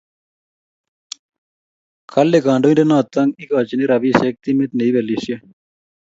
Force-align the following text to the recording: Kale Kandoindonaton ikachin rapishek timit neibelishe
Kale 2.11 2.37
Kandoindonaton 2.45 3.29
ikachin 3.43 3.81
rapishek 3.89 4.35
timit 4.43 4.71
neibelishe 4.75 5.35